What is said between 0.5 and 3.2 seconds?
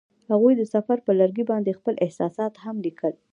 د سفر پر لرګي باندې خپل احساسات هم لیکل.